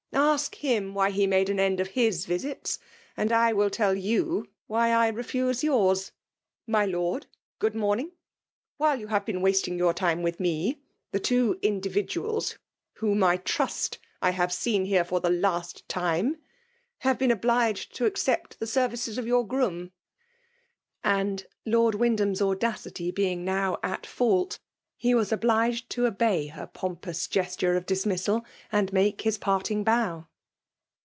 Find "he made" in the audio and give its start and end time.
1.11-1.49